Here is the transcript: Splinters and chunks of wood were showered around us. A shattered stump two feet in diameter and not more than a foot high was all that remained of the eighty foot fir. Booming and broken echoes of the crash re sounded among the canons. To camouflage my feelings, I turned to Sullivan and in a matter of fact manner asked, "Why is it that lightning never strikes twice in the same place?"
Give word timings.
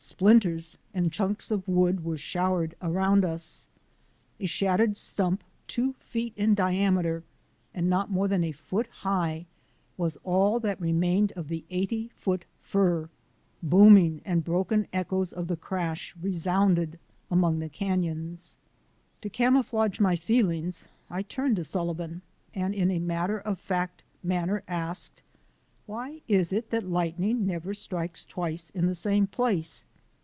Splinters 0.00 0.78
and 0.94 1.10
chunks 1.10 1.50
of 1.50 1.66
wood 1.66 2.04
were 2.04 2.16
showered 2.16 2.76
around 2.80 3.24
us. 3.24 3.66
A 4.38 4.46
shattered 4.46 4.96
stump 4.96 5.42
two 5.66 5.94
feet 5.94 6.32
in 6.36 6.54
diameter 6.54 7.24
and 7.74 7.90
not 7.90 8.08
more 8.08 8.28
than 8.28 8.44
a 8.44 8.52
foot 8.52 8.86
high 9.02 9.46
was 9.96 10.16
all 10.22 10.60
that 10.60 10.80
remained 10.80 11.32
of 11.32 11.48
the 11.48 11.64
eighty 11.68 12.10
foot 12.14 12.44
fir. 12.60 13.08
Booming 13.60 14.22
and 14.24 14.44
broken 14.44 14.86
echoes 14.92 15.32
of 15.32 15.48
the 15.48 15.56
crash 15.56 16.14
re 16.22 16.32
sounded 16.32 17.00
among 17.28 17.58
the 17.58 17.68
canons. 17.68 18.56
To 19.22 19.28
camouflage 19.28 19.98
my 19.98 20.14
feelings, 20.14 20.84
I 21.10 21.22
turned 21.22 21.56
to 21.56 21.64
Sullivan 21.64 22.22
and 22.54 22.72
in 22.72 22.92
a 22.92 23.00
matter 23.00 23.38
of 23.40 23.58
fact 23.58 24.04
manner 24.22 24.62
asked, 24.68 25.22
"Why 25.86 26.20
is 26.28 26.52
it 26.52 26.70
that 26.70 26.86
lightning 26.88 27.46
never 27.46 27.72
strikes 27.74 28.24
twice 28.26 28.68
in 28.70 28.86
the 28.86 28.94
same 28.94 29.26
place?" 29.26 29.84